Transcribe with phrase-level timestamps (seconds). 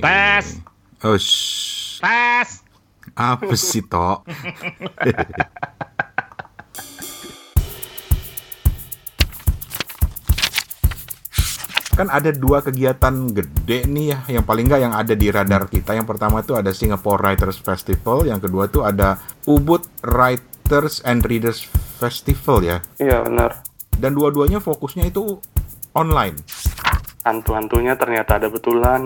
[0.00, 0.46] Tes.
[1.02, 2.00] Shh.
[2.00, 2.50] Tes.
[3.14, 4.26] apa sih Tok?
[11.94, 15.94] kan ada dua kegiatan gede nih ya yang paling nggak yang ada di radar kita
[15.94, 21.62] yang pertama itu ada Singapore Writers Festival yang kedua itu ada Ubud Writers and Readers
[22.02, 23.62] Festival ya Iya benar.
[23.94, 25.38] dan dua-duanya fokusnya itu
[25.94, 26.34] online
[27.24, 29.02] Hantu-hantunya ternyata ada betulan.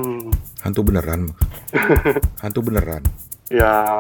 [0.59, 1.31] hantu beneran
[2.43, 3.03] hantu beneran
[3.49, 3.97] Ya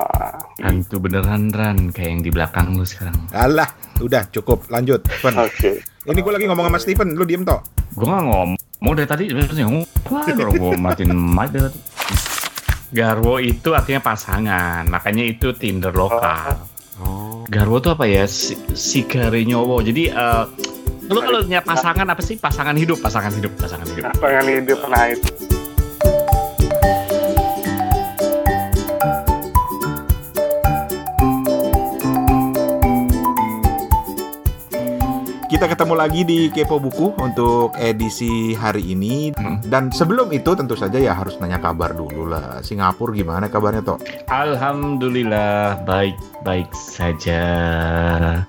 [0.60, 3.16] Hantu beneran Ran kayak yang di belakang lu sekarang.
[3.32, 3.70] alah
[4.02, 5.70] udah cukup lanjut oke.
[6.04, 9.64] ini gue lagi ngomong sama Steven lu diem Tok Gua nggak ngomong dari tadi sebenarnya
[9.66, 9.84] ngomong.
[10.06, 10.20] Gua
[10.78, 11.78] matiin mic dari tadi.
[12.88, 16.56] Garwo itu artinya pasangan, makanya itu Tinder lokal.
[17.02, 18.24] oh Garwo itu apa ya?
[18.24, 18.54] Si,
[19.44, 19.82] nyowo.
[19.82, 20.44] Jadi eh
[21.08, 22.36] lu kalau punya pasangan apa sih?
[22.36, 24.04] Pasangan hidup, pasangan hidup, pasangan hidup.
[24.12, 25.47] Apa yang hidup naik?
[35.48, 39.32] Kita ketemu lagi di Kepo Buku untuk edisi hari ini.
[39.32, 39.56] Hmm.
[39.64, 42.60] Dan sebelum itu tentu saja ya harus nanya kabar dulu lah.
[42.60, 43.96] Singapura gimana kabarnya toh?
[44.28, 47.40] Alhamdulillah baik-baik saja.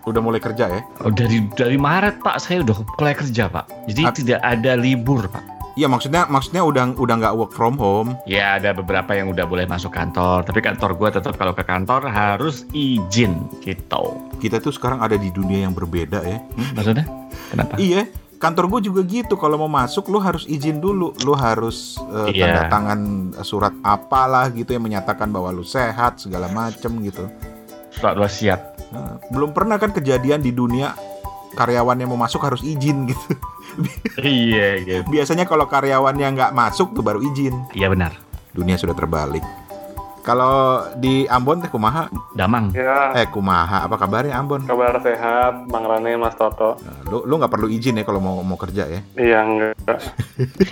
[0.03, 0.83] Udah mulai kerja ya?
[0.99, 3.87] Oh, dari dari Maret Pak, saya udah mulai kerja Pak.
[3.87, 5.58] Jadi Ap- tidak ada libur Pak.
[5.79, 8.19] Iya maksudnya maksudnya udah udah nggak work from home.
[8.27, 12.03] Ya ada beberapa yang udah boleh masuk kantor, tapi kantor gua tetap kalau ke kantor
[12.03, 14.19] harus izin gitu.
[14.43, 16.43] Kita tuh sekarang ada di dunia yang berbeda ya.
[16.51, 17.07] Hmm, maksudnya?
[17.47, 17.79] Kenapa?
[17.79, 18.11] Iya.
[18.39, 19.35] Kantor gue juga gitu.
[19.35, 21.11] Kalau mau masuk, lu harus izin dulu.
[21.27, 22.47] Lu harus eh, Iya.
[22.47, 22.99] tanda tangan
[23.43, 27.27] surat apalah gitu yang menyatakan bahwa lu sehat segala macem gitu.
[27.91, 28.79] Surat wasiat.
[28.95, 30.95] Nah, belum pernah kan kejadian di dunia
[31.51, 33.35] karyawan yang mau masuk harus izin gitu.
[34.23, 35.01] iya gitu.
[35.07, 37.55] Biasanya kalau karyawannya nggak masuk tuh baru izin.
[37.73, 38.15] Iya benar.
[38.51, 39.43] Dunia sudah terbalik.
[40.19, 42.05] Kalau di Ambon teh kumaha?
[42.37, 42.69] Damang.
[42.75, 43.87] Ya Eh kumaha?
[43.87, 44.61] Apa kabarnya Ambon?
[44.67, 46.77] kabar sehat, Bang Rane, Mas Toto.
[46.85, 49.01] Nah, lu lu nggak perlu izin ya kalau mau mau kerja ya?
[49.17, 49.73] Iya enggak.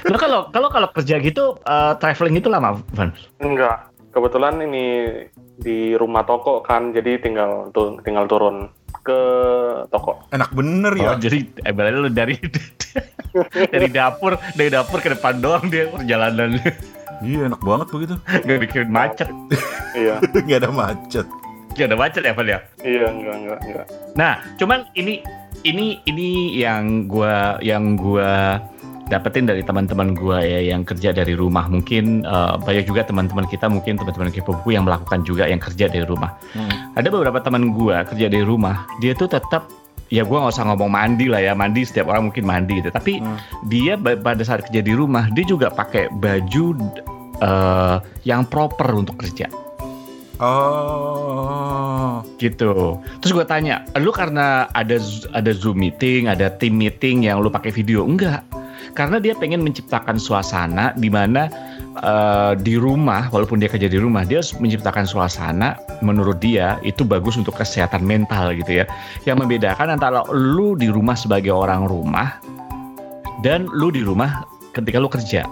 [0.21, 3.09] Kalau kalau kalau kerja gitu eh, traveling itu lama, Van?
[3.41, 3.89] Enggak.
[4.13, 4.85] Kebetulan ini
[5.57, 8.69] di rumah toko kan, jadi tinggal tuh tinggal turun
[9.01, 9.19] ke
[9.87, 10.19] toko.
[10.29, 11.11] Enak bener Oh, ya.
[11.17, 12.35] jadi ibaratnya lu dari
[13.73, 16.57] dari dapur dari dapur ke depan doang dia perjalanan
[17.17, 18.15] Iya enak banget begitu.
[18.21, 19.29] nggak bikin macet.
[19.91, 20.21] Iya.
[20.45, 21.27] Nggak ada macet.
[21.73, 22.59] Gak ada macet ya, Van ya?
[22.81, 23.85] iya enggak enggak enggak.
[24.17, 25.21] Nah, cuman ini
[25.61, 28.57] ini ini yang gua yang gua
[29.07, 31.67] dapetin dari teman-teman gua ya yang kerja dari rumah.
[31.67, 35.87] Mungkin eh, banyak juga teman-teman kita mungkin teman-teman kepo buku yang melakukan juga yang kerja
[35.87, 36.35] dari rumah.
[36.51, 36.93] Hmm.
[36.95, 39.67] Ada beberapa teman gua kerja dari rumah, dia tuh tetap
[40.07, 43.19] ya gua nggak usah ngomong mandi lah ya mandi setiap orang mungkin mandi gitu tapi
[43.19, 43.35] Hmm.
[43.67, 46.65] dia pada saat kerja di rumah dia juga pakai baju
[47.43, 49.51] eh, yang proper untuk kerja
[50.37, 52.21] Oh.
[52.37, 53.01] gitu.
[53.21, 55.01] Terus gue tanya, lu karena ada
[55.33, 58.05] ada zoom meeting, ada team meeting yang lu pakai video?
[58.05, 58.45] Enggak,
[58.93, 61.49] karena dia pengen menciptakan suasana di mana
[61.99, 65.75] eh, di rumah, walaupun dia kerja di rumah, dia harus menciptakan suasana
[66.05, 68.85] menurut dia itu bagus untuk kesehatan mental gitu ya.
[69.25, 72.37] Yang membedakan antara lu di rumah sebagai orang rumah
[73.41, 75.43] dan lu di rumah ketika lu kerja.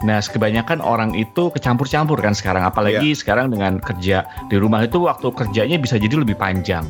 [0.00, 5.28] Nah, kebanyakan orang itu kecampur-campur kan sekarang, apalagi sekarang dengan kerja di rumah itu waktu
[5.28, 6.88] kerjanya bisa jadi lebih panjang.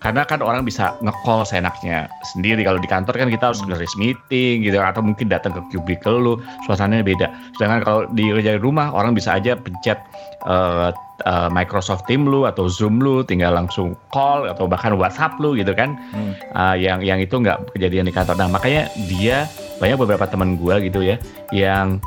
[0.00, 2.64] Karena kan orang bisa nge-call seenaknya sendiri.
[2.64, 6.34] Kalau di kantor kan kita harus ngeris meeting gitu atau mungkin datang ke cubicle lu,
[6.64, 7.28] suasananya beda.
[7.60, 10.00] Sedangkan kalau di kerja di rumah orang bisa aja pencet
[10.48, 10.88] eh,
[11.28, 15.76] eh, Microsoft Team lu atau Zoom lu, tinggal langsung call atau bahkan WhatsApp lu gitu
[15.76, 15.92] kan.
[16.16, 16.32] Hmm.
[16.56, 18.40] Ah, yang yang itu nggak kejadian di kantor.
[18.40, 19.44] Nah makanya dia
[19.84, 21.20] banyak beberapa teman gua gitu ya
[21.52, 22.00] yang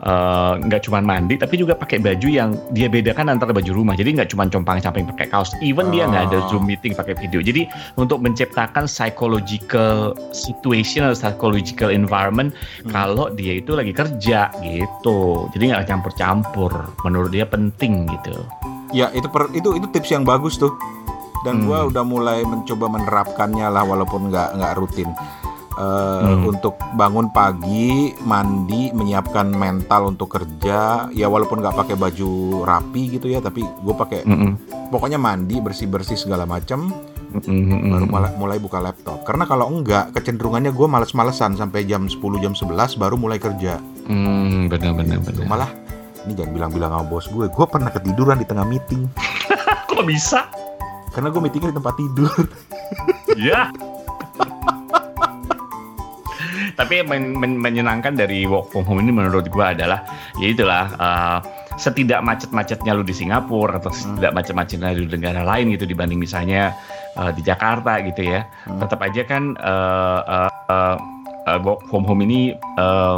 [0.00, 3.92] eh, nggak cuma mandi tapi juga pakai baju yang dia bedakan antara baju rumah.
[3.92, 5.52] Jadi nggak cuma compang-camping pakai kaos.
[5.60, 6.48] Even dia nggak ada Oh.
[6.48, 7.40] zoom meeting pakai video.
[7.40, 12.52] Jadi untuk menciptakan psychological situation atau psychological environment
[12.82, 12.90] Hmm.
[12.90, 15.48] kalau dia itu lagi kerja gitu.
[15.52, 16.72] Jadi nggak campur-campur.
[17.04, 18.40] Menurut dia penting gitu.
[18.90, 20.72] Ya itu per- itu itu tips yang bagus tuh.
[21.40, 21.66] Dan Hmm.
[21.68, 25.08] gua udah mulai mencoba menerapkannya lah walaupun nggak nggak rutin.
[25.72, 25.82] Eh,
[26.20, 26.44] Hmm.
[26.46, 27.88] Untuk bangun pagi,
[28.20, 31.06] mandi, menyiapkan mental untuk kerja.
[31.10, 32.30] Ya walaupun nggak pakai baju
[32.62, 34.58] rapi gitu ya, tapi gue pakai Mm-mm.
[34.88, 36.90] pokoknya mandi bersih bersih segala macam.
[37.32, 37.86] Mm-mm.
[37.88, 39.22] Baru mulai, mulai buka laptop.
[39.22, 43.78] Karena kalau enggak, kecenderungannya gue males-malesan sampai jam 10 jam 11 baru mulai kerja.
[44.04, 45.38] Hmm, benar-benar Gitu.
[45.38, 45.48] benar.
[45.48, 45.70] Malah
[46.20, 49.06] ini jangan bilang-bilang sama bos gue, gue pernah ketiduran di tengah meeting.
[49.88, 50.50] Kok bisa?
[51.10, 52.34] Karena gue meetingnya di tempat tidur.
[53.34, 53.70] Ya.
[56.74, 60.04] Tapi men- men- menyenangkan dari work from home ini menurut gua adalah
[60.38, 61.38] ya itulah uh,
[61.76, 66.76] setidak macet-macetnya lu di Singapura atau setidak macet-macetnya di negara lain gitu dibanding misalnya
[67.16, 68.44] uh, di Jakarta gitu ya.
[68.68, 70.96] Tetap aja kan uh, uh, uh,
[71.48, 73.16] uh, work from home ini uh,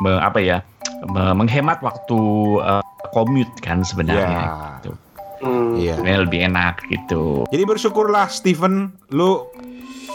[0.00, 0.58] me- apa ya
[1.04, 2.18] me- menghemat waktu
[2.64, 4.24] uh, commute kan sebenarnya.
[4.24, 4.52] Ya.
[4.80, 4.92] Gitu.
[5.38, 5.78] Hmm.
[5.78, 5.94] Iya.
[5.94, 7.46] Sebenarnya lebih enak gitu.
[7.52, 9.46] Jadi bersyukurlah Steven, lu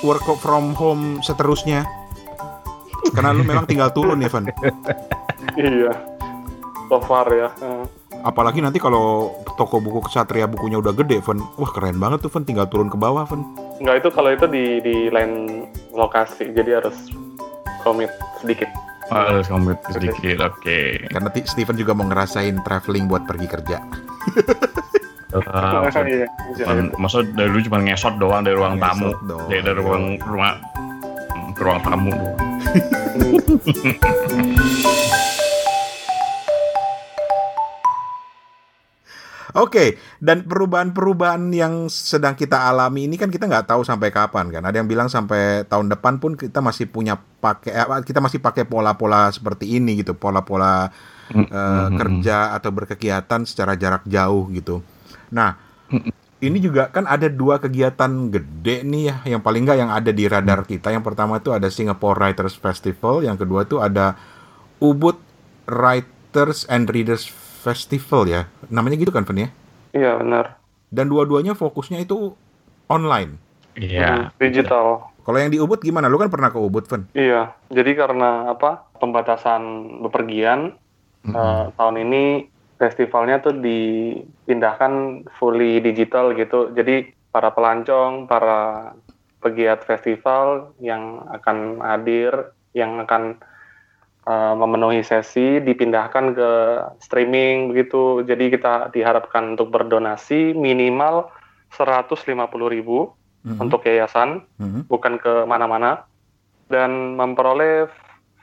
[0.04, 1.88] work from home seterusnya.
[3.12, 4.48] Karena lu memang tinggal turun ya, Van.
[5.60, 5.92] Iya.
[6.88, 7.52] So far ya.
[8.24, 11.44] Apalagi nanti kalau toko buku kesatria bukunya udah gede, Van.
[11.60, 12.48] Wah keren banget tuh, Van.
[12.48, 13.44] Tinggal turun ke bawah, Van.
[13.84, 16.96] Enggak itu kalau itu di di lain lokasi, jadi harus
[17.84, 18.10] komit
[18.40, 18.72] sedikit.
[19.12, 20.80] Harus commute sedikit, oke.
[21.12, 23.78] Karena ti- Steven juga mau ngerasain traveling buat pergi kerja.
[25.34, 26.28] Uh, Iya.
[26.56, 29.50] Cuman, masa dari dulu cuma ngesot doang dari ruang tamu, doang.
[29.50, 30.62] dari, dari ruang rumah
[31.58, 32.38] ke ruang tamu doang.
[39.54, 44.65] Oke, dan perubahan-perubahan yang sedang kita alami ini kan kita nggak tahu sampai kapan kan.
[44.65, 48.65] Ada yang bilang sampai tahun depan pun kita masih punya pakai eh, kita masih pakai
[48.65, 50.89] pola-pola seperti ini gitu, pola-pola
[51.30, 54.81] eh, kerja atau berkegiatan secara jarak jauh gitu.
[55.30, 55.54] Nah,
[56.44, 60.28] ini juga kan ada dua kegiatan gede nih ya, yang paling nggak yang ada di
[60.28, 60.92] radar kita.
[60.92, 64.19] Yang pertama itu ada Singapore Writers Festival, yang kedua itu ada
[64.84, 65.16] Ubud
[65.72, 67.31] Writers and Readers
[67.63, 68.51] Festival ya.
[68.68, 69.50] Namanya gitu kan, Fen ya?
[69.95, 70.60] Iya benar.
[70.92, 72.36] Dan dua-duanya fokusnya itu
[72.92, 73.39] online.
[73.80, 74.30] Iya.
[74.30, 75.16] Hmm, Digital.
[75.24, 76.12] Kalau yang di Ubud gimana?
[76.12, 77.07] Lu kan pernah ke Ubud, Fen?
[77.16, 77.56] Iya.
[77.72, 78.92] Jadi karena apa?
[79.00, 79.63] Pembatasan
[80.04, 80.75] bepergian
[81.24, 82.53] eh, tahun ini
[82.84, 86.76] festivalnya tuh dipindahkan fully digital gitu.
[86.76, 88.92] Jadi para pelancong, para
[89.40, 93.40] pegiat festival yang akan hadir, yang akan
[94.24, 96.52] eh, memenuhi sesi dipindahkan ke
[97.04, 98.24] streaming begitu.
[98.24, 101.28] Jadi kita diharapkan untuk berdonasi minimal
[101.76, 103.12] 150.000 ribu
[103.44, 103.60] Mhm.
[103.60, 104.88] untuk yayasan, Mhm.
[104.88, 106.08] bukan ke mana-mana,
[106.72, 107.92] dan memperoleh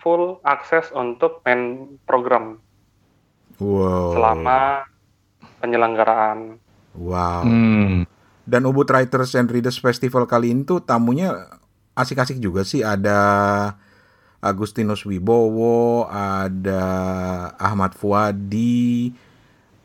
[0.04, 2.60] full akses untuk main program
[3.60, 4.16] Wow.
[4.16, 4.88] selama
[5.60, 6.56] penyelenggaraan.
[6.96, 7.44] Wow.
[7.44, 8.08] Hmm.
[8.42, 11.36] Dan Ubud Writers and Readers Festival kali ini tuh tamunya
[11.94, 12.80] asik-asik juga sih.
[12.80, 13.20] Ada
[14.40, 16.82] Agustinus Wibowo, ada
[17.60, 19.12] Ahmad Fuadi,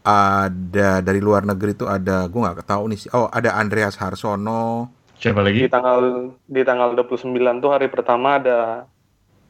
[0.01, 3.10] ada dari luar negeri tuh ada gue nggak tahu nih sih.
[3.12, 4.89] Oh, ada Andreas Harsono.
[5.19, 5.62] Siapa Di lagi?
[5.68, 8.88] tanggal di tanggal 29 tuh hari pertama ada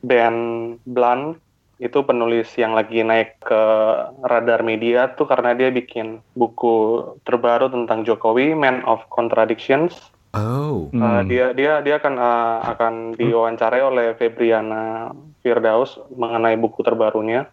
[0.01, 0.41] band
[0.85, 1.44] Blunt
[1.75, 3.63] itu penulis yang lagi naik ke
[4.23, 9.95] radar media tuh karena dia bikin buku terbaru tentang Jokowi, Man of Contradictions.
[10.35, 10.91] Oh.
[10.91, 11.31] Uh, Hmm.
[11.31, 17.47] dia dia dia akan uh, akan diwawancarai oleh Febriana Firdaus mengenai buku terbarunya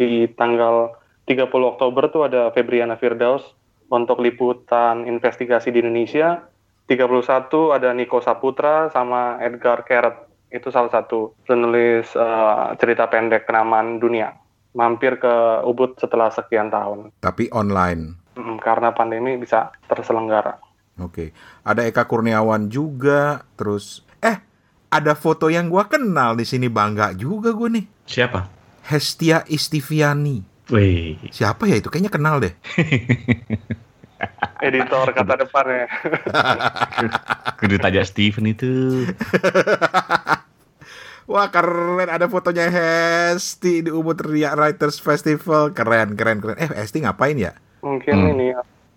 [0.00, 0.96] di tanggal
[1.28, 3.44] 30 Oktober tuh ada Febriana Firdaus
[3.92, 6.40] untuk liputan investigasi di Indonesia
[6.88, 13.96] 31 ada Niko Saputra sama Edgar Keret itu salah satu penulis uh, cerita pendek kenamaan
[13.96, 14.36] dunia
[14.76, 18.20] mampir ke Ubud setelah sekian tahun Tapi online.
[18.32, 20.56] Mm, karena pandemi bisa terselenggara
[21.00, 21.32] Oke.
[21.64, 23.48] Ada Eka Kurniawan juga.
[23.56, 24.36] Terus eh
[24.92, 27.84] ada foto yang gua kenal di sini bangga juga gue nih.
[28.04, 28.40] Siapa?
[28.92, 30.44] Hestia Istiviani.
[30.68, 31.16] Wih.
[31.32, 31.88] Siapa ya itu?
[31.88, 32.52] Kayaknya kenal deh.
[34.66, 35.86] editor kata depan ya
[37.62, 38.72] Kudu tanya Steven itu.
[41.30, 47.06] Wah keren ada fotonya Hesti di Ubud Ria Writers Festival keren keren keren eh Hesti
[47.06, 48.30] ngapain ya mungkin Hmm.
[48.34, 48.46] ini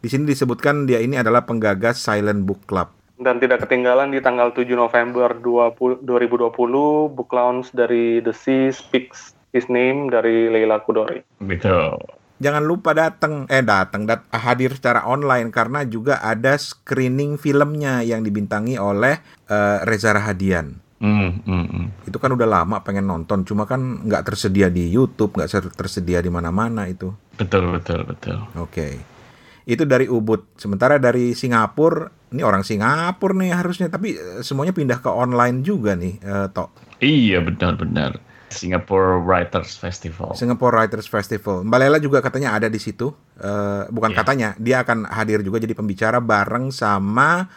[0.01, 4.51] di sini disebutkan dia ini adalah penggagas Silent Book Club dan tidak ketinggalan di tanggal
[4.51, 6.51] 7 November 20, 2020
[7.15, 11.24] book launch dari The Sea Speaks His Name dari Leila Kudori.
[11.39, 11.79] Gitu.
[12.39, 18.24] Jangan lupa datang eh datang dat hadir secara online karena juga ada screening filmnya yang
[18.24, 21.88] dibintangi oleh eh, Reza Rahadian Hmm, hmm, hmm.
[22.08, 26.32] itu kan udah lama pengen nonton cuma kan nggak tersedia di YouTube nggak tersedia di
[26.32, 28.38] mana-mana itu Betul, betul, betul.
[28.60, 29.00] Oke.
[29.65, 30.56] Itu dari Ubud.
[30.56, 35.98] Sementara dari Singapura, ini orang Singapura nih harusnya, tapi eh, semuanya pindah ke online juga
[35.98, 37.00] nih, eh, Tok.
[37.04, 38.22] Iya, benar-benar.
[38.48, 40.34] Singapore Writers Festival.
[40.34, 41.64] Singapore Writers Festival.
[41.64, 43.10] Mbak Lela juga katanya ada di situ.
[43.36, 44.18] Eh, bukan Iya.
[44.18, 47.50] katanya, dia akan hadir juga jadi pembicara bareng sama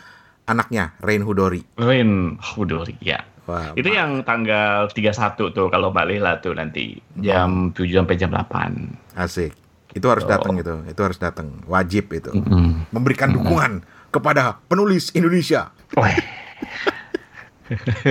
[0.44, 1.60] anaknya, Rain Hudori.
[1.76, 3.20] Rain Hudori, ya.
[3.44, 8.28] Wah, Itu yang tanggal 31 tuh kalau Mbak Lela tuh nanti jam 7 sampai jam
[8.28, 8.92] 8.
[9.14, 9.56] asik.
[9.88, 10.30] Itu harus Oh.
[10.30, 10.84] datang itu.
[10.84, 11.64] Itu harus datang.
[11.64, 12.28] Wajib itu.
[12.28, 12.84] Hmm.
[12.92, 15.72] Memberikan dukungan kepada penulis Indonesia.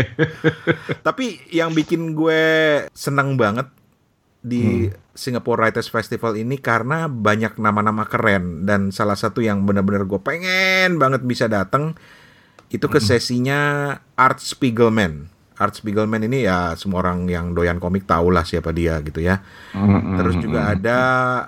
[1.07, 2.43] Tapi yang bikin gue
[2.93, 3.67] seneng banget
[4.47, 4.87] di
[5.17, 11.01] Singapore Writers Festival ini karena banyak nama-nama keren dan salah satu yang benar-benar gue pengen
[11.01, 11.97] banget bisa datang
[12.69, 15.31] itu ke sesinya Art Spiegelman.
[15.57, 19.41] Art Spiegelman ini ya semua orang yang doyan komik tahu lah siapa dia gitu ya.
[20.21, 20.99] Terus juga ada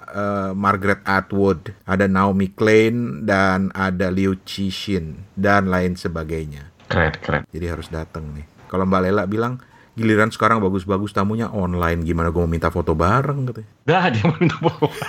[0.09, 6.73] eh, Margaret Atwood, ada Naomi Klein dan ada Liu Cixin dan lain sebagainya.
[6.89, 7.43] Keren, keren.
[7.53, 8.45] Jadi harus datang nih.
[8.65, 9.61] Kalau Mbak Lela bilang
[9.93, 13.69] giliran sekarang bagus-bagus tamunya online gimana gue mau minta foto bareng katanya.
[13.85, 14.89] Dah dia mau minta foto.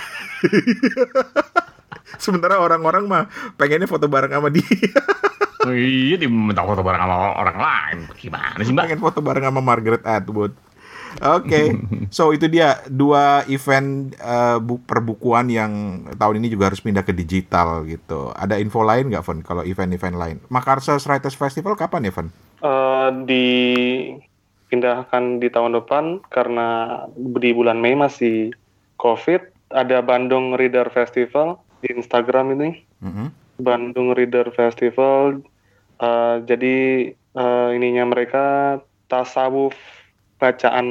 [2.23, 3.23] Sementara orang-orang mah
[3.57, 5.01] pengennya foto bareng sama dia.
[5.61, 7.97] Oh, iya dia minta foto bareng sama orang lain.
[8.17, 8.85] Gimana sih mbak?
[8.89, 10.53] pengen foto bareng sama Margaret Atwood.
[11.19, 11.75] Oke,
[12.07, 14.15] so itu dia dua event
[14.63, 15.71] bu- perbukuan yang
[16.15, 18.31] tahun ini juga harus pindah ke digital gitu.
[18.31, 19.39] Ada info lain nggak, Van?
[19.43, 22.27] Kalau event-event lain, Makassar Writers Festival kapan ya, Van?
[22.61, 26.67] Eh, dipindahkan di tahun depan karena
[27.17, 28.55] di bulan Mei masih
[28.95, 29.51] COVID.
[29.71, 32.69] Ada Bandung Reader Festival di Instagram ini.
[33.03, 33.25] Mhm.
[33.59, 35.43] Bandung Reader Festival.
[36.01, 36.77] eh, jadi
[37.13, 38.45] eh, ininya mereka
[39.05, 39.77] tasawuf
[40.41, 40.87] bacaan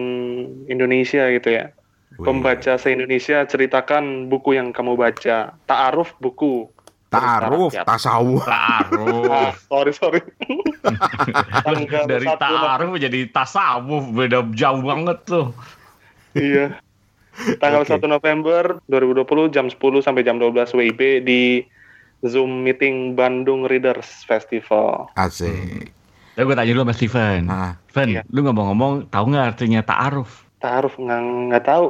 [0.71, 1.75] Indonesia gitu ya.
[2.21, 5.57] Pembaca se-Indonesia ceritakan buku yang kamu baca.
[5.67, 6.69] Ta'aruf buku.
[7.11, 8.47] Ta'aruf, tasawuf.
[8.47, 9.51] Ah, Taruh.
[9.67, 10.23] sorry sorry.
[11.67, 15.51] Tanggal Dari taruh jadi tasawuf beda jauh banget tuh.
[16.39, 16.79] Iya.
[17.59, 17.99] Tanggal Oke.
[17.99, 21.67] 1 November 2020 jam 10 sampai jam 12 WIB di
[22.23, 25.09] Zoom meeting Bandung Readers Festival.
[25.17, 25.91] Asik.
[26.41, 27.41] Ya gue tanya dulu sama Steven.
[27.45, 28.23] Nah, Steven, Iya.
[28.33, 30.49] lu ngomong-ngomong tahu nggak artinya ta'aruf?
[30.57, 31.21] Taruh nggak
[31.53, 31.87] nggak tahu.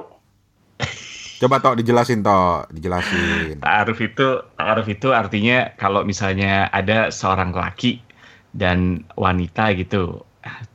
[1.41, 3.63] coba toh dijelasin toh, dijelasin.
[3.63, 8.03] Ta'aruf itu ta'aruf itu artinya kalau misalnya ada seorang laki
[8.51, 10.27] dan wanita gitu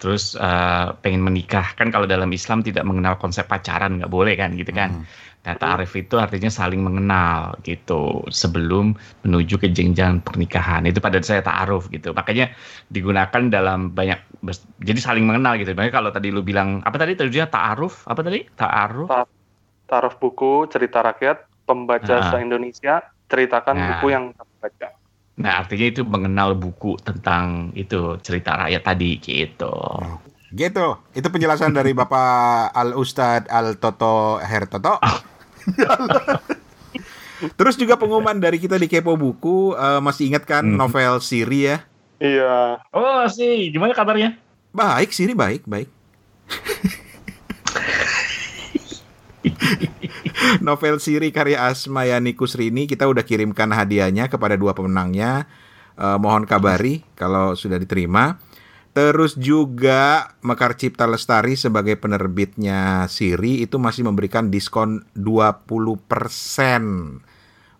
[0.01, 4.53] terus eh, pengen menikah kan kalau dalam Islam tidak mengenal konsep pacaran nggak boleh kan
[4.55, 5.03] gitu kan.
[5.03, 5.05] Hmm.
[5.45, 10.81] Nah, ta'aruf itu artinya saling mengenal gitu sebelum menuju ke jenjang pernikahan.
[10.89, 12.17] Itu pada saya ta'aruf gitu.
[12.17, 12.49] Makanya
[12.89, 14.41] digunakan dalam banyak
[14.81, 15.77] jadi saling mengenal gitu.
[15.77, 18.09] Makanya kalau tadi lu bilang apa tadi tujuannya ta'aruf?
[18.09, 18.41] Apa tadi?
[18.57, 19.05] Ta'aruf?
[19.05, 19.29] Ta-
[19.85, 22.33] Taruh buku cerita rakyat pembaca Nah.
[22.33, 23.87] se-Indonesia ceritakan Nah.
[23.93, 24.87] buku yang kamu baca.
[25.35, 29.75] Nah, artinya itu mengenal buku tentang itu cerita rakyat tadi gitu.
[30.55, 30.87] Gitu.
[31.11, 34.95] Itu penjelasan dari Bapak Al Ustad Al Toto Hertoto.
[37.59, 40.79] Terus juga pengumuman dari kita di Kepo Buku eh, masih ingat kan Hmm.
[40.79, 41.83] novel Siri ya?
[42.15, 42.79] Iya.
[42.95, 44.39] Oh sih, gimana kabarnya?
[44.71, 45.91] Baik, Siri baik, baik.
[50.65, 55.47] Novel Siri karya Asmayani Kusrini kita udah kirimkan hadiahnya kepada dua pemenangnya.
[55.95, 58.39] Eh, mohon kabari kalau sudah diterima.
[58.95, 65.67] Terus juga Mekar Cipta Lestari sebagai penerbitnya Siri itu masih memberikan diskon 20%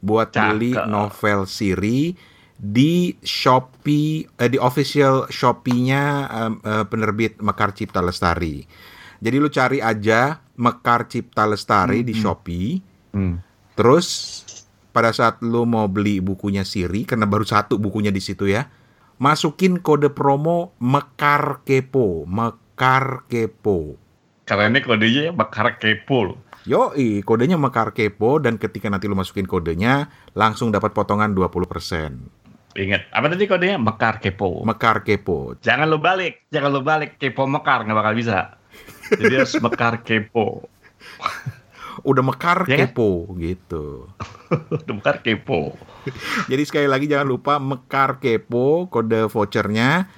[0.04, 2.20] buat beli novel Siri
[2.56, 8.68] di Shopee eh, di official Shopee-nya eh, eh, penerbit Mekar Cipta Lestari.
[9.24, 12.80] Jadi lu cari aja Mekar Cipta Lestari di Shopee.
[13.12, 13.40] Hmm.
[13.76, 14.08] Terus
[14.96, 18.72] pada saat lu mau beli bukunya Siri karena baru satu bukunya di situ ya.
[19.16, 23.96] Masukin kode promo Mekar Kepo, Mekar Kepo.
[24.46, 26.38] Karena ini kodenya bakar kepo loh.
[26.70, 32.46] Yoi, kodenya Mekar Kepo dan ketika nanti lu masukin kodenya langsung dapat potongan 20%.
[32.76, 33.80] Ingat, apa tadi kodenya?
[33.80, 34.62] Mekar kepo.
[34.68, 35.56] Mekar Kepo.
[35.64, 37.16] jangan lu balik, jangan lu balik.
[37.18, 38.60] Kepo mekar, nggak bakal bisa.
[39.14, 40.66] Jadi harus mekar kepo.
[42.04, 42.92] Udah Mekar Ya kan?
[42.92, 44.12] Kepo gitu.
[44.52, 45.80] Udah mekar kepo.
[46.52, 50.12] Jadi sekali lagi jangan lupa Mekar Kepo kode vouchernya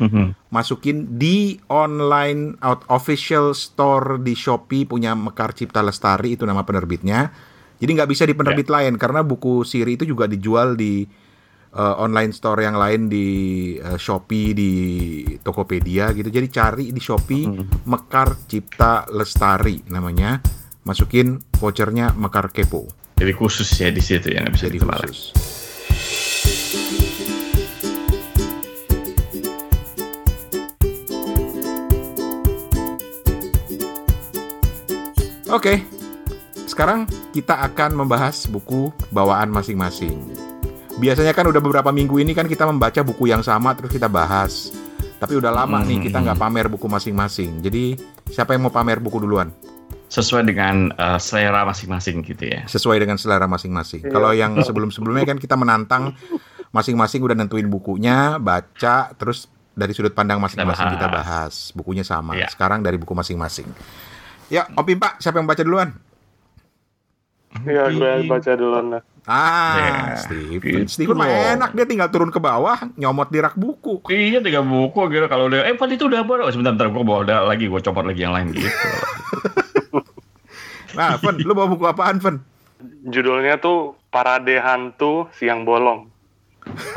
[0.49, 7.31] masukin di online out official store di Shopee punya Mekar Cipta Lestari itu nama penerbitnya.
[7.77, 11.05] Jadi nggak bisa di penerbit lain karena buku Siri itu juga dijual di
[11.73, 13.27] eh, online store yang lain di
[13.79, 14.71] eh, Shopee di
[15.41, 16.27] Tokopedia gitu.
[16.31, 17.45] Jadi cari di Shopee
[17.87, 20.39] Mekar Cipta Lestari namanya.
[20.87, 22.87] Masukin vouchernya Mekar Kepo.
[23.17, 25.03] Jadi khusus ya di situ ya, bisa Jadi ditebak.
[25.03, 25.35] khusus.
[35.47, 35.79] Oke,
[36.67, 40.19] sekarang kita akan membahas buku bawaan masing-masing.
[40.97, 44.73] Biasanya kan udah beberapa minggu ini kan kita membaca buku yang sama terus kita bahas.
[45.21, 47.61] Tapi udah lama nih kita nggak pamer buku masing-masing.
[47.61, 47.97] Jadi
[48.33, 49.53] siapa yang mau pamer buku duluan?
[50.09, 52.65] Sesuai dengan eh, selera masing-masing gitu ya.
[52.65, 54.09] sesuai dengan selera masing-masing.
[54.09, 54.13] Iya.
[54.13, 56.17] Kalau yang sebelum-sebelumnya kan kita menantang
[56.73, 59.45] masing-masing udah nentuin bukunya, baca, terus
[59.77, 61.69] dari sudut pandang masing-masing kita bahas.
[61.69, 61.77] bahas.
[61.77, 62.33] Bukunya sama.
[62.33, 62.49] Iya.
[62.49, 63.69] Sekarang dari buku masing-masing.
[64.49, 65.93] Ya, Om Pimpa, siapa yang baca duluan?
[67.65, 69.01] Iya, gue baca dulu nah.
[69.27, 70.87] Ah, Ya, Steven.
[70.87, 73.99] gitu Steven mah enak dia tinggal turun ke bawah, nyomot di rak buku.
[74.07, 77.43] Iya tiga buku gitu kalau udah eh itu udah baru sebentar bentar gue bawa ada
[77.43, 78.71] lagi gue copot lagi yang lain gitu.
[80.97, 82.41] Nah, Fen, lu bawa buku apaan, Fen?
[83.05, 86.09] Judulnya tuh Parade Hantu Siang Bolong.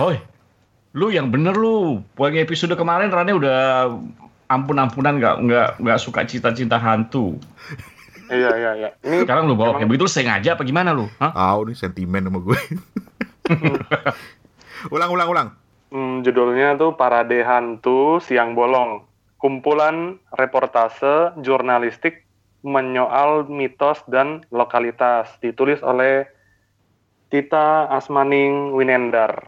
[0.01, 0.17] Hoi,
[0.97, 2.01] lu yang bener lu.
[2.17, 3.93] Poin episode kemarin Rane udah
[4.49, 7.37] ampun-ampunan nggak nggak nggak suka cinta-cinta hantu.
[8.31, 8.91] Iya, iya, iya.
[9.03, 11.11] Ini Sekarang lu bawa kayak begitu sengaja apa gimana lu?
[11.19, 11.35] Hah?
[11.35, 12.59] Tahu nih sentimen sama gue.
[14.95, 15.49] ulang, ulang, ulang.
[15.91, 19.03] Hmm, judulnya tuh Parade Hantu Siang Bolong.
[19.43, 22.23] Kumpulan reportase jurnalistik
[22.63, 25.27] menyoal mitos dan lokalitas.
[25.43, 26.31] Ditulis oleh
[27.35, 29.43] Tita Asmaning Winendar.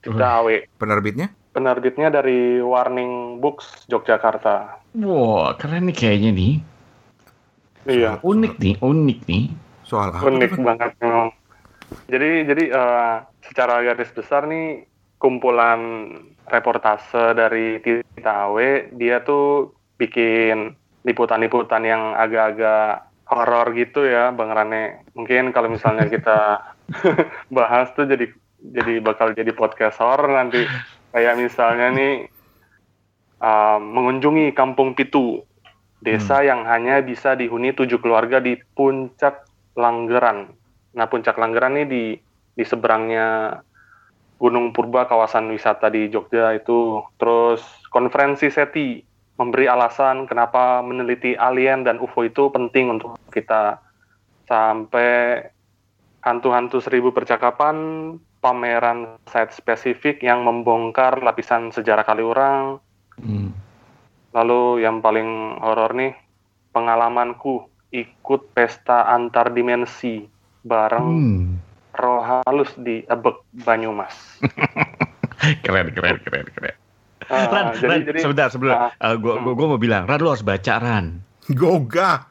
[0.00, 0.72] Tita Awe.
[0.80, 1.28] Penerbitnya?
[1.52, 4.80] Penerbitnya dari Warning Books, Yogyakarta.
[5.04, 6.71] Wah keren nih kayaknya nih.
[7.82, 9.44] Iya, Unik nih, unik nih.
[9.82, 10.24] Soal apa?
[10.30, 11.34] unik banget memang.
[12.08, 14.86] Jadi, jadi eh, secara garis besar nih,
[15.18, 16.10] kumpulan
[16.48, 25.06] reportase dari Tita Awe, dia tuh bikin liputan-liputan yang agak-agak horor gitu ya, Bang Rane.
[25.18, 26.62] Mungkin kalau misalnya kita
[27.56, 28.30] bahas tuh jadi
[28.62, 30.62] jadi bakal jadi podcast horor nanti.
[31.12, 32.14] Kayak misalnya nih
[33.42, 35.44] uh, mengunjungi Kampung Pitu,
[36.02, 39.46] desa yang hanya bisa dihuni tujuh keluarga di Puncak
[39.78, 40.50] Langgeran.
[40.98, 42.04] Nah, Puncak Langgeran ini di
[42.52, 43.58] di seberangnya
[44.36, 47.00] Gunung Purba, kawasan wisata di Jogja itu.
[47.16, 47.62] Terus
[47.94, 48.98] konferensi SETI
[49.38, 53.78] memberi alasan kenapa meneliti alien dan UFO itu penting untuk kita.
[54.50, 55.46] Sampai
[56.26, 62.82] hantu-hantu seribu percakapan, pameran site spesifik yang membongkar lapisan sejarah Kaliurang,
[63.20, 63.52] Hmm.
[64.32, 66.16] Lalu yang paling horor nih,
[66.72, 70.24] pengalamanku ikut pesta antar dimensi
[70.64, 71.60] bareng Hmm.
[71.92, 74.40] roh halus di Ebek Banyumas.
[75.66, 76.76] Keren, keren, keren, keren.
[77.26, 78.94] Ah, Ran, jadi, Ran, jadi sebentar, sebentar.
[78.94, 81.18] Ah, Eh, gua, gua, gua mau bilang, Ran lu harus baca Ran.
[81.50, 82.30] Goga.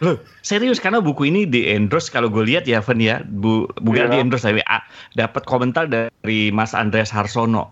[0.00, 4.08] Loh, serius karena buku ini di endorse kalau gue lihat ya, Ven ya, bu, bukan
[4.08, 4.12] Iya.
[4.12, 4.80] di endorse tapi ah,
[5.12, 7.70] dapat komentar dari Mas Andreas Harsono.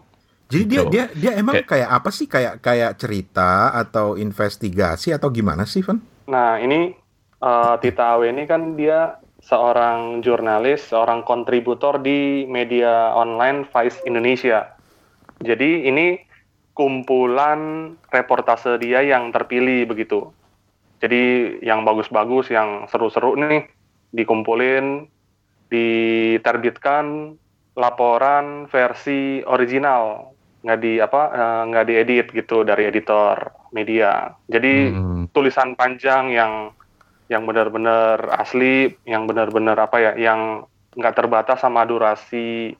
[0.50, 0.90] Jadi dia Gitu.
[0.90, 2.26] dia dia emang Kayak- kayak apa sih?
[2.26, 6.02] Kayak kayak cerita atau investigasi atau gimana sih, Fen?
[6.26, 6.90] Nah, ini
[7.40, 14.76] eh, Tita Awe ini kan dia seorang jurnalis, seorang kontributor di media online Vice Indonesia.
[15.40, 16.20] Jadi ini
[16.76, 20.28] kumpulan reportase dia yang terpilih begitu.
[21.00, 23.64] Jadi yang bagus-bagus, yang seru-seru nih
[24.12, 25.08] dikumpulin,
[25.72, 27.36] diterbitkan
[27.72, 33.36] laporan versi original, nggak di apa, eh, nggak diedit gitu dari editor
[33.72, 34.34] media.
[34.48, 35.24] Jadi Hmm.
[35.32, 36.52] tulisan panjang yang
[37.30, 40.66] yang benar-benar asli, yang benar-benar apa ya, yang
[40.98, 42.74] nggak terbatas sama durasi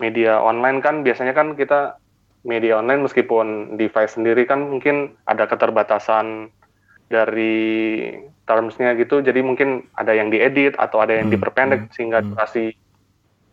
[0.00, 2.00] media online kan biasanya kan kita
[2.48, 6.48] media online meskipun device sendiri kan mungkin ada keterbatasan
[7.10, 8.08] dari
[8.48, 12.28] termsnya gitu, jadi mungkin ada yang diedit atau ada yang Hmm, diperpendek hmm, sehingga hmm.
[12.32, 12.72] durasi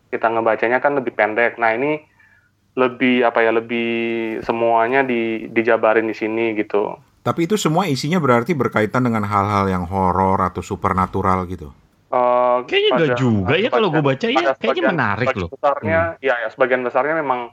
[0.08, 1.60] kita ngebacanya kan lebih pendek.
[1.60, 2.00] Nah ini
[2.78, 3.88] lebih apa ya, lebih
[4.46, 6.94] semuanya di, dijabarin di sini gitu.
[7.26, 11.74] Tapi itu semua isinya berarti berkaitan dengan hal-hal yang horor atau supernatural gitu.
[12.08, 15.48] Eh, Kayaknya enggak pada- juga ya kalau gue baca ya, kayaknya sebagian- menarik loh.
[15.50, 15.56] Hmm.
[15.58, 17.50] Besarnya, ya, ya sebagian besarnya memang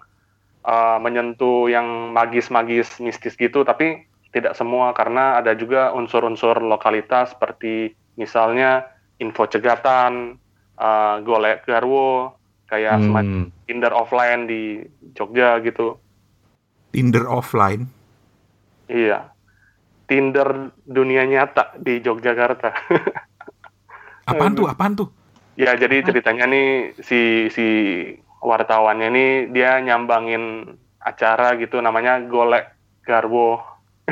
[0.66, 4.02] eh, menyentuh yang magis-magis mistis gitu, tapi
[4.34, 10.42] tidak semua karena ada juga unsur-unsur lokalitas seperti misalnya info cegatan,
[10.74, 12.34] eh, golek garwo,
[12.66, 13.54] kayak semacam Hmm.
[13.66, 14.62] Tinder offline di
[15.14, 15.98] Jogja gitu.
[16.90, 17.90] Tinder offline.
[18.88, 19.34] Iya.
[20.06, 22.70] Tinder dunia nyata di Yogyakarta.
[24.30, 24.70] Apaan tuh?
[24.70, 25.10] Apaan tuh?
[25.58, 27.68] Ya, jadi ceritanya nih si si
[28.44, 32.70] wartawannya nih dia nyambangin acara gitu namanya Golek
[33.02, 33.62] Garwo.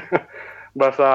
[0.80, 1.10] Bahasa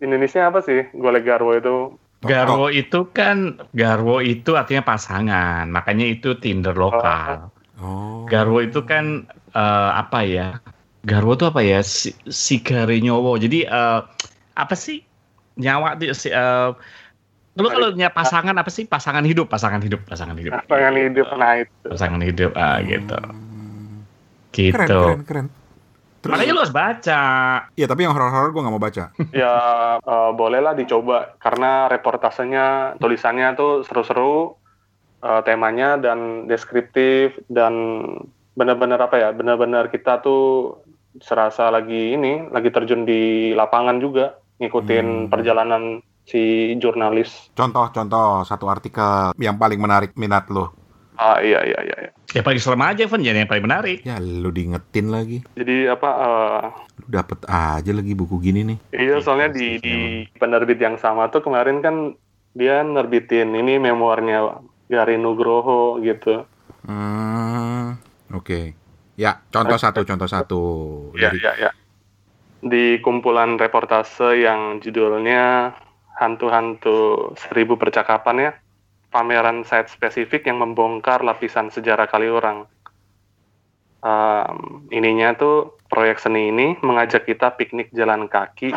[0.00, 2.00] Indonesia apa sih Golek Garwo itu?
[2.26, 7.48] Garwo itu kan Garwo itu artinya pasangan, makanya itu Tinder lokal.
[7.80, 8.26] Oh.
[8.26, 10.60] Garwo itu kan eh, apa ya?
[11.06, 11.80] Garwo itu apa ya?
[11.80, 13.38] Si, sigare nyowo.
[13.38, 14.00] Jadi eh,
[14.58, 15.00] apa sih?
[15.56, 16.70] Nyawa di si, eh,
[17.56, 18.84] lu kalau punya pasangan apa sih?
[18.84, 20.52] Pasangan hidup, pasangan hidup, pasangan hidup.
[20.68, 21.86] Pasangan hidup nah itu.
[21.88, 23.16] Pasangan hidup ah gitu.
[23.16, 24.04] Hmm.
[24.52, 24.72] Gitu.
[24.76, 25.46] Keren, keren, keren.
[26.26, 27.22] Terus, Makanya lu harus baca.
[27.72, 29.04] ya tapi yang horor-horor gue nggak mau baca.
[29.32, 29.54] Ya
[29.96, 34.58] eh, bolehlah dicoba karena reportasenya tulisannya tuh seru-seru
[35.18, 38.02] eh, temanya dan deskriptif dan
[38.52, 40.76] benar-benar apa ya benar-benar kita tuh
[41.16, 45.28] serasa lagi ini lagi terjun di lapangan juga ngikutin Hmm.
[45.28, 45.82] perjalanan
[46.24, 46.40] si
[46.76, 47.54] jurnalis.
[47.54, 50.72] Contoh-contoh satu artikel yang paling menarik minat lo.
[51.16, 51.96] Ah iya iya iya.
[52.06, 52.10] iya.
[52.32, 53.24] Ya paling serem aja, Van.
[53.24, 54.04] Jadi yang paling menarik.
[54.04, 55.40] Ya lu diingetin lagi.
[55.56, 56.08] Jadi apa?
[56.12, 56.64] eh,
[57.00, 58.78] Lu dapet aja lagi buku gini nih.
[58.92, 59.96] iya soalnya di di
[60.36, 62.12] penerbit yang sama tuh kemarin kan
[62.52, 66.44] dia nerbitin ini memoirnya Gari Nugroho gitu.
[66.86, 67.96] Hmm,
[68.30, 68.72] oke.
[69.16, 70.60] Ya, contoh satu, contoh satu.
[71.16, 71.70] Iya iya iya.
[72.60, 75.72] Di kumpulan reportase yang judulnya
[76.16, 78.50] Hantu-hantu Seribu Percakapan ya,
[79.16, 82.68] pameran site spesifik yang membongkar lapisan sejarah Kaliurang.
[84.04, 88.76] Um, ininya tuh proyek seni ini mengajak kita piknik jalan kaki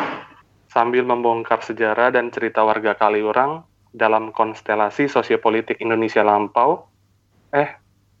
[0.72, 6.88] sambil membongkar sejarah dan cerita warga Kaliurang dalam konstelasi sosiopolitik Indonesia lampau.
[7.52, 7.68] Eh,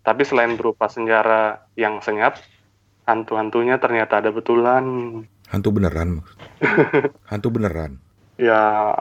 [0.04, 2.36] tapi selain berupa sejarah yang senyap,
[3.08, 4.84] hantu-hantunya ternyata ada betulan.
[5.48, 6.20] hantu beneran.
[7.32, 8.09] hantu beneran.
[8.40, 8.96] Ya,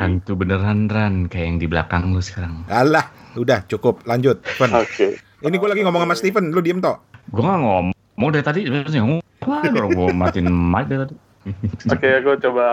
[0.00, 1.28] Hantu beneran, Ran.
[1.28, 2.64] Kayak yang di belakang lu sekarang.
[2.72, 4.00] Alah, udah cukup.
[4.08, 5.06] Lanjut, oke.
[5.44, 6.96] Ini gue lagi ngomong sama Steven, lu diem toh.
[7.28, 8.64] Gue nggak ngomong dari tadi.
[8.64, 9.20] Sebenarnya ngomong.
[9.44, 11.14] Orang gue matiin mic dari tadi.
[11.94, 12.66] Oke, aku coba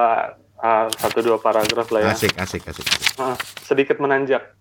[0.60, 2.12] uh, satu dua paragraf lah ya.
[2.12, 2.84] Asik, asik, asik.
[3.15, 4.56] Ah, sedikit menanjak.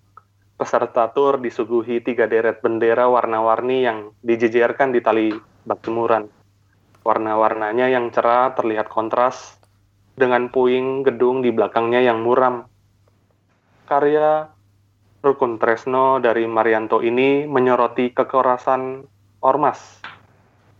[0.54, 5.34] Peserta tur disuguhi tiga deret bendera warna-warni yang dijejerkan di tali
[5.66, 6.30] bak jemuran.
[7.02, 9.58] Warna-warnanya yang cerah terlihat kontras
[10.14, 12.70] dengan puing gedung di belakangnya yang muram.
[13.84, 14.48] Karya
[15.20, 19.04] Rukun Tresno dari Marianto ini menyoroti kekerasan
[19.44, 20.00] Ormas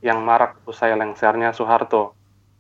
[0.05, 2.13] yang marak usai lengsernya Soeharto,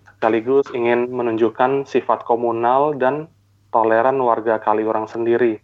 [0.09, 3.29] sekaligus ingin menunjukkan sifat komunal dan
[3.69, 5.61] toleran warga Kaliurang sendiri.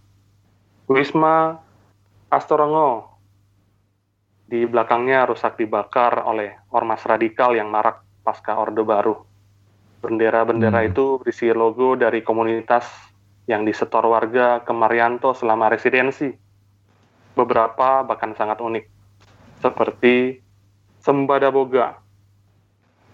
[0.89, 1.57] Wisma
[2.29, 3.11] Astorongo
[4.51, 9.30] di belakangnya rusak dibakar oleh ormas radikal yang marak pasca Orde Baru.
[10.01, 10.91] Bendera-bendera Hmm.
[10.91, 12.89] itu berisi logo dari komunitas
[13.45, 16.33] yang disetor warga ke Marianto selama residensi.
[17.37, 18.85] Beberapa bahkan sangat unik,
[19.61, 20.41] seperti
[21.01, 21.97] Sembada Boga,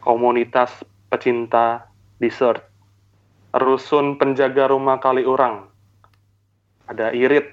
[0.03, 1.87] komunitas pecinta
[2.19, 2.67] dessert,
[3.55, 5.71] Rusun Penjaga Rumah Kaliurang,
[6.87, 7.51] ada Irit,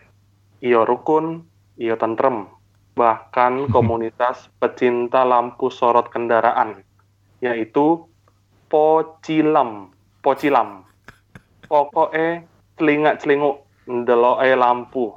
[0.62, 1.46] Iyo Rukun,
[1.78, 2.50] Iyo Tentrem,
[2.94, 6.82] bahkan komunitas pecinta lampu sorot kendaraan,
[7.42, 8.10] yaitu
[8.74, 10.82] Pocilam, Pocilam.
[11.70, 12.42] Pokoknya
[12.74, 15.14] celingak celinguk ndeloke lampu.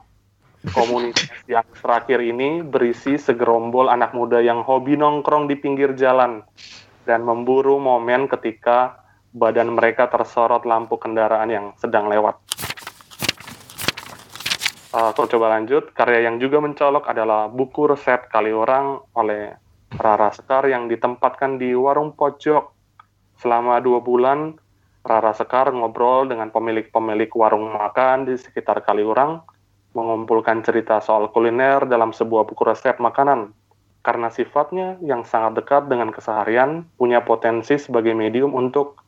[0.77, 6.45] Komunitas yang terakhir ini berisi segerombol anak muda yang hobi nongkrong di pinggir jalan
[7.09, 9.01] dan memburu momen ketika
[9.33, 12.37] badan mereka tersorot lampu kendaraan yang sedang lewat.
[14.93, 15.97] Uh, coba lanjut.
[15.97, 19.57] Karya yang juga mencolok adalah buku resep kali orang oleh
[19.97, 22.76] Rara Sekar yang ditempatkan di warung pojok.
[23.37, 24.57] Selama dua bulan,
[25.07, 29.45] Rara Sekar ngobrol dengan pemilik-pemilik warung makan di sekitar Kaliurang,
[29.95, 33.55] mengumpulkan cerita soal kuliner dalam sebuah buku resep makanan.
[34.03, 39.03] Karena sifatnya yang sangat dekat dengan keseharian, punya potensi sebagai medium untuk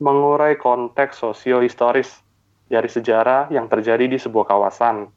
[0.00, 2.24] mengurai konteks sosio-historis
[2.70, 5.10] dari sejarah yang terjadi di sebuah kawasan.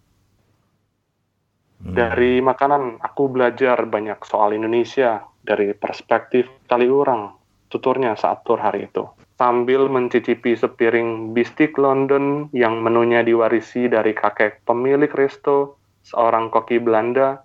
[1.83, 1.93] Hmm.
[1.95, 7.42] Dari makanan, aku belajar banyak soal Indonesia dari perspektif Kaliurang,
[7.73, 9.09] tuturnya saat tur hari itu.
[9.33, 17.41] Sambil mencicipi sepiring bistik London yang menunya diwarisi dari kakek pemilik resto, seorang koki Belanda,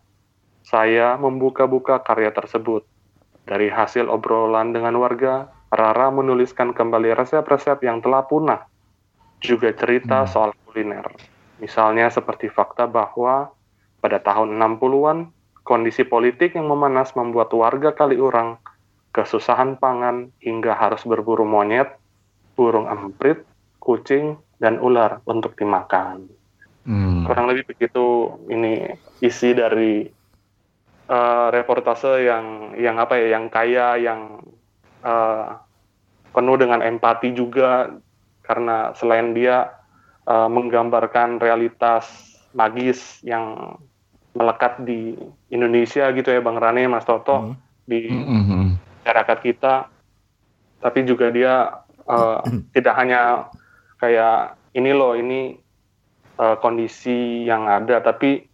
[0.61, 2.85] saya membuka-buka karya tersebut.
[3.49, 8.69] Dari hasil obrolan dengan warga, Rara menuliskan kembali resep-resep yang telah punah,
[9.41, 10.29] juga cerita Hmm.
[10.29, 11.09] soal kuliner.
[11.57, 13.49] Misalnya seperti fakta bahwa
[14.05, 15.33] pada tahun 60-an,
[15.65, 18.61] kondisi politik yang memanas membuat warga Kaliurang
[19.19, 21.99] kesusahan pangan hingga harus berburu monyet,
[22.55, 23.43] burung emprit,
[23.83, 26.31] kucing, dan ular untuk dimakan.
[26.87, 27.27] Hmm.
[27.27, 30.07] Kurang lebih begitu ini isi dari
[31.11, 34.39] eh, reportase yang yang apa ya, yang kaya, yang
[35.03, 35.47] eh,
[36.31, 37.91] penuh dengan empati juga
[38.47, 39.75] karena selain dia
[40.31, 42.07] eh, menggambarkan realitas
[42.55, 43.75] magis yang
[44.39, 45.19] melekat di
[45.51, 47.55] Indonesia gitu ya Bang Rane, Mas Toto Hmm.
[47.89, 48.88] di Hmm, hmm.
[49.09, 49.89] Masyarakat kita,
[50.85, 52.41] tapi juga dia eh,
[52.77, 53.49] tidak hanya
[53.97, 55.57] kayak ini loh ini
[56.37, 58.45] eh, kondisi yang ada, tapi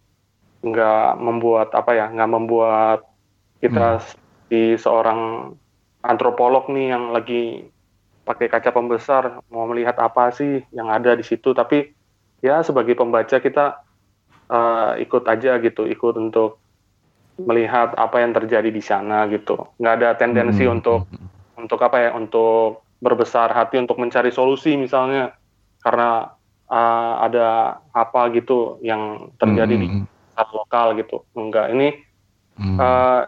[0.63, 3.03] nggak membuat apa ya, nggak membuat
[3.59, 3.99] kita
[4.47, 5.51] di seorang
[5.99, 7.67] antropolog nih yang lagi
[8.25, 11.91] pakai kaca pembesar mau melihat apa sih yang ada di situ, tapi
[12.39, 13.83] ya sebagai pembaca kita
[14.47, 16.63] eh, ikut aja gitu, ikut untuk
[17.39, 19.75] melihat apa yang terjadi di sana gitu.
[19.79, 20.79] Nggak ada tendensi Hmm.
[20.79, 21.07] untuk
[21.59, 25.35] untuk apa ya untuk berbesar hati untuk mencari solusi misalnya
[25.83, 26.31] karena
[26.71, 31.95] uh, ada apa gitu yang terjadi di Hmm, saat lokal gitu enggak ini
[32.59, 32.77] hmm.
[32.79, 33.21] uh,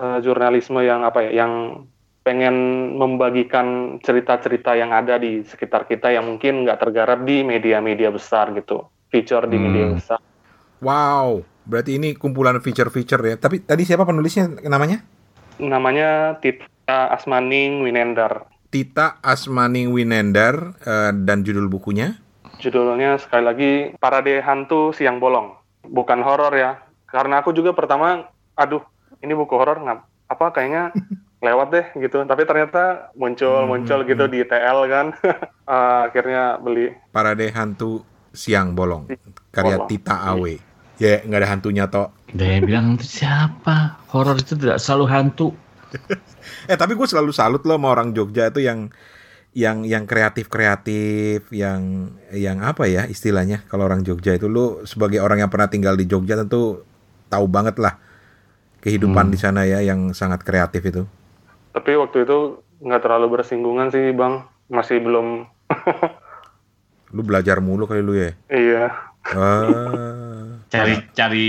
[0.00, 1.84] uh, jurnalisme yang apa ya yang
[2.22, 2.54] pengen
[2.94, 8.86] membagikan cerita-cerita yang ada di sekitar kita yang mungkin nggak tergarap di media-media besar gitu
[9.10, 9.98] feature di media Hmm.
[9.98, 10.20] besar
[10.82, 13.36] Wow, berarti ini kumpulan feature-feature ya.
[13.38, 15.02] Tapi tadi siapa penulisnya namanya?
[15.62, 22.16] namanya Tita Asmaning Winendar Tita Asmaning Winendar eh, dan judul bukunya
[22.58, 25.54] judulnya sekali lagi Parade Hantu Siang Bolong
[25.86, 28.82] bukan horor ya karena aku juga pertama aduh
[29.20, 29.98] ini buku horor nggak
[30.30, 30.94] apa kayaknya
[31.46, 35.06] lewat deh gitu tapi ternyata muncul Hmm, muncul hmm, gitu di TL kan
[35.62, 39.10] Eh, akhirnya beli Parade Hantu Siang Bolong
[39.50, 39.90] karya Bolong.
[39.90, 40.71] Tita Awe.
[40.96, 42.12] Ya, nggak ada hantunya toh.
[42.30, 44.00] Dia bilang itu siapa?
[44.08, 45.48] Horor itu tidak selalu hantu.
[46.66, 48.90] Eh tapi gue selalu salut loh sama orang Jogja itu yang
[49.52, 55.22] yang yang kreatif kreatif, yang yang apa ya istilahnya kalau orang Jogja itu lu sebagai
[55.22, 56.82] orang yang pernah tinggal di Jogja tentu
[57.28, 57.94] tahu banget lah
[58.80, 59.34] kehidupan Hmm.
[59.34, 61.02] di sana ya yang sangat kreatif itu.
[61.70, 62.38] tapi waktu itu
[62.80, 65.46] nggak terlalu bersinggungan sih bang masih belum
[67.14, 68.32] Lu belajar mulu kali lu ya.
[68.48, 68.86] iya
[69.22, 70.31] Ah.
[70.72, 71.48] Cari cari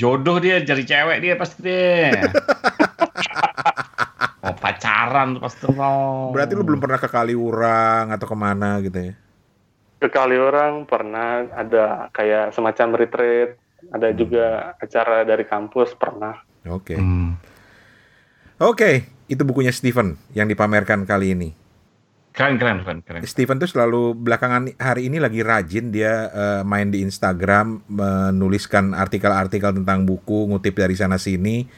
[0.00, 2.08] jodoh dia, cari cewek dia pasti deh.
[4.48, 6.32] oh pacaran tuh pasti mau.
[6.32, 9.12] Berarti lu belum pernah ke Kaliurang atau ke mana gitu ya?
[10.02, 13.54] ke Kaliurang pernah ada kayak semacam retreat
[13.94, 16.34] ada juga acara dari kampus pernah
[16.70, 16.94] Oke.
[16.94, 17.34] Hmm.
[18.62, 21.50] Oke, itu bukunya Steven yang dipamerkan kali ini.
[22.32, 23.20] Keren keren keren keren.
[23.28, 29.76] Steven tuh selalu belakangan hari ini lagi rajin dia eh, main di Instagram menuliskan artikel-artikel
[29.76, 31.68] tentang buku, ngutip dari sana sini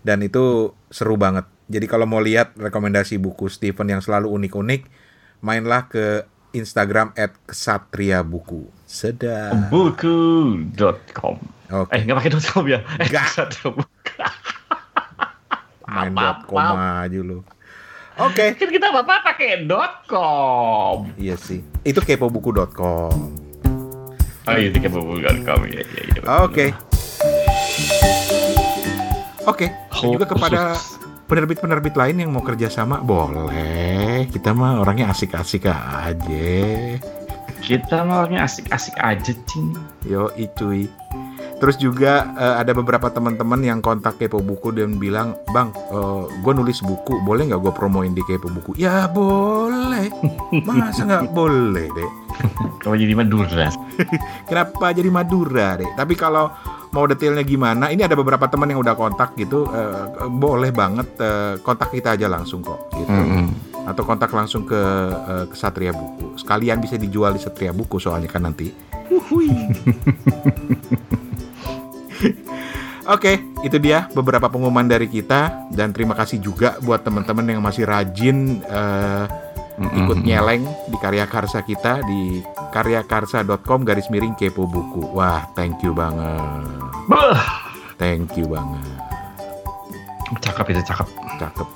[0.00, 1.44] dan itu seru banget.
[1.68, 4.88] Jadi kalau mau lihat rekomendasi buku Steven yang selalu unik-unik,
[5.44, 6.24] mainlah ke
[6.56, 7.12] Instagram
[7.44, 8.64] @kesatriabuku.
[8.88, 9.68] Sedap.
[9.68, 11.36] Buku.com.
[11.68, 12.80] Oke, Eh nggak pakai .com ya?
[12.96, 13.28] Eh, Nggak.
[13.28, 13.76] satu.
[15.84, 16.16] main
[16.48, 17.44] .com aja lu.
[18.18, 19.62] Oke, Kan kita bapak pakai
[20.10, 21.06] .com.
[21.14, 21.62] iya sih.
[21.86, 23.14] Itu kepobuku.com.
[24.48, 25.82] Oh iya, pakai buku.com ya.
[25.86, 26.74] ya, ya, Oke.
[29.48, 30.76] Oke, dan juga kepada
[31.30, 34.26] penerbit-penerbit lain yang mau kerjasama boleh.
[34.28, 36.58] Kita mah orangnya asik-asik aja.
[37.58, 39.76] Kita maunya asik-asik aja, cing.
[40.06, 40.88] Yo cuy.
[41.58, 45.74] Terus juga eh, ada beberapa teman-teman yang kontak Kepo Buku dan bilang, Bang,
[46.42, 48.78] gue nulis buku, boleh nggak gue promoin di Kepo Buku?
[48.78, 50.10] Ya boleh.
[50.66, 52.10] Masa nggak boleh deh?
[52.82, 53.68] Kalau jadi Madura.
[54.46, 55.90] Kenapa jadi Madura deh?
[55.98, 56.50] Tapi kalau
[56.94, 61.54] mau detailnya gimana, ini ada beberapa teman yang udah kontak gitu, eh, boleh banget eh,
[61.60, 62.88] kontak kita aja langsung kok.
[62.94, 63.12] Gitu.
[63.12, 63.50] Hmm.
[63.88, 64.80] Atau kontak langsung ke,
[65.12, 66.38] eh, ke Satria Buku.
[66.38, 68.70] Sekalian bisa dijual di Satria Buku soalnya kan nanti.
[73.08, 77.88] Oke, itu dia beberapa pengumuman dari kita dan terima kasih juga buat teman-teman yang masih
[77.88, 79.24] rajin eh,
[79.80, 85.08] ikut nyeleng di karya karsa kita di karyakarsa.com garis miring kepo buku.
[85.16, 86.68] Wah, thank you banget.
[87.96, 88.84] Thank you banget.
[90.44, 91.08] cakep itu cakep.
[91.40, 91.68] Cakep.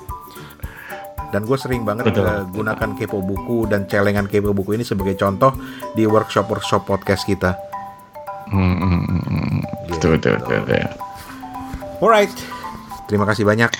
[1.33, 2.29] Dan gue sering banget Betul.
[2.29, 5.49] eh, gunakan kepo buku dan celengan kepo buku ini sebagai contoh
[5.97, 7.72] di workshop-workshop podcast kita.
[8.53, 9.59] Hmm, hmm, hmm, hmm.
[9.89, 10.85] Betul, betul, betul, betul.
[11.99, 12.33] Alright,
[13.07, 13.71] terima kasih banyak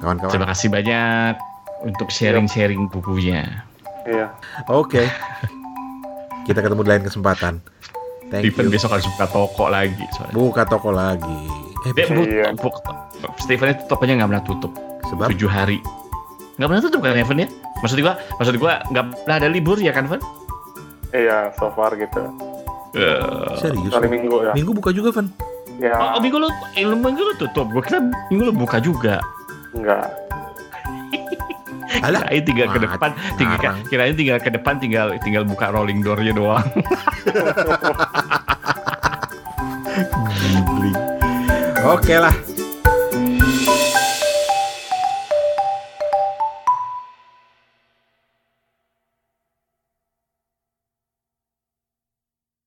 [0.00, 0.32] kawan-kawan.
[0.32, 1.34] Terima kasih banyak
[1.82, 3.62] untuk sharing-sharing bukunya.
[4.02, 4.34] iya
[4.66, 5.06] Oke,
[6.42, 7.62] kita ketemu di lain kesempatan.
[8.26, 8.74] Thank Steven you.
[8.74, 10.34] besok harus buka toko lagi soalnya.
[10.34, 11.38] Buka toko lagi.
[11.84, 12.46] Eh, Dia bu, Iya.
[12.56, 12.68] bu,
[13.38, 14.72] Steven itu tokonya nggak pernah tutup
[15.06, 15.78] sebab tujuh hari.
[16.56, 17.48] Nggak pernah tutup kan Evan ya?
[17.78, 20.22] Maksud gua, maksud gua nggak pernah ada libur ya kan, Evan?
[21.12, 22.24] iya so far gitu
[22.92, 23.20] Eh,
[23.56, 23.88] serius.
[23.88, 25.26] kali minggu ya Minggu buka juga, Van.
[25.78, 27.66] ya Oh, minggu lu, eh, lu minggu lu tutup.
[27.66, 29.16] Gua kira minggu lu buka juga.
[29.72, 30.04] enggak
[32.02, 33.76] Alah, Kirain tinggal ke depan, tinggal ngarang.
[33.86, 36.64] kirain tinggal ke depan tinggal tinggal buka rolling door-nya doang.
[41.84, 42.30] Oke lah,